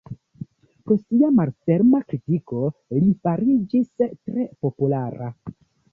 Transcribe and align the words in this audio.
Pro 0.85 0.95
sia 1.01 1.29
malferma 1.41 2.01
kritiko 2.13 2.63
li 3.01 3.13
fariĝis 3.27 3.93
tre 4.09 4.51
populara. 4.67 5.33